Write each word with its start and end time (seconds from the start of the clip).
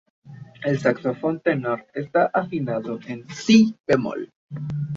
El 0.63 0.79
saxofón 0.79 1.41
tenor 1.41 1.85
está 1.93 2.25
afinado 2.33 2.97
en 3.05 3.29
"si" 3.29 3.75
bemol. 3.85 4.33